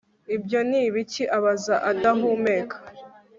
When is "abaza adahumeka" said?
1.37-2.75